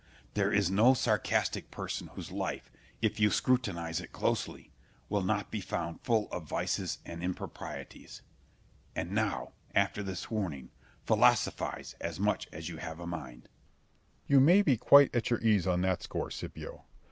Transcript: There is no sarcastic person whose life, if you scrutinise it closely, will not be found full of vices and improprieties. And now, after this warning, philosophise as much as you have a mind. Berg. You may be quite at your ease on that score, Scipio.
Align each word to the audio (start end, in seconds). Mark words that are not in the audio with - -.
There 0.33 0.51
is 0.51 0.71
no 0.71 0.95
sarcastic 0.95 1.69
person 1.69 2.07
whose 2.15 2.31
life, 2.31 2.71
if 3.03 3.19
you 3.19 3.29
scrutinise 3.29 3.99
it 4.01 4.11
closely, 4.11 4.71
will 5.09 5.21
not 5.21 5.51
be 5.51 5.61
found 5.61 6.01
full 6.01 6.27
of 6.31 6.49
vices 6.49 6.97
and 7.05 7.21
improprieties. 7.21 8.23
And 8.95 9.11
now, 9.11 9.51
after 9.75 10.01
this 10.01 10.31
warning, 10.31 10.71
philosophise 11.05 11.93
as 12.01 12.19
much 12.19 12.47
as 12.51 12.67
you 12.67 12.77
have 12.77 12.99
a 12.99 13.05
mind. 13.05 13.43
Berg. 13.43 13.51
You 14.25 14.39
may 14.39 14.63
be 14.63 14.75
quite 14.75 15.15
at 15.15 15.29
your 15.29 15.39
ease 15.41 15.67
on 15.67 15.81
that 15.81 16.01
score, 16.01 16.31
Scipio. 16.31 16.83